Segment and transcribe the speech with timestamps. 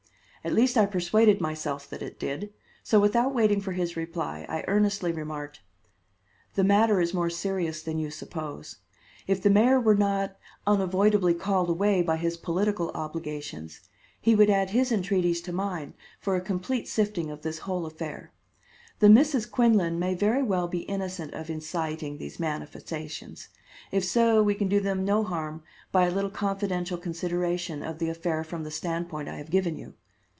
[0.43, 2.51] At least I persuaded myself that it did;
[2.81, 5.61] so without waiting for his reply, I earnestly remarked:
[6.55, 8.77] "The matter is more serious than you suppose.
[9.27, 10.35] If the mayor were not
[10.65, 13.81] unavoidably called away by his political obligations,
[14.19, 18.33] he would add his entreaties to mine for a complete sifting of this whole affair.
[18.97, 23.49] The Misses Quinlan may very well be innocent of inciting these manifestations;
[23.91, 25.61] if so, we can do them no harm
[25.91, 29.93] by a little confidential consideration of the affair from the standpoint I have given you.